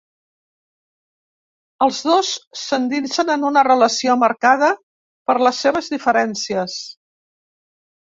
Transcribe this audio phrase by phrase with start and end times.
[1.87, 2.31] Els dos
[2.63, 4.73] s’endinsen en una relació marcada
[5.31, 6.83] per les seves diferències.